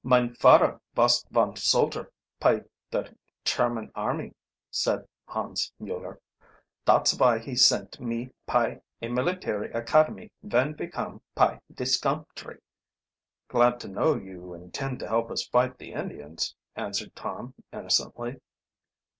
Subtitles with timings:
[0.03, 3.13] "Mine fadder vos von soldier py der
[3.45, 4.33] Cherman army,"
[4.71, 6.19] said Hans Mueller.
[6.85, 12.57] "Dot's vy he sent me py a military academy ven we come py dis country."
[13.47, 18.39] "Glad to know you intend to help us fight the Indians," answered Tom innocently.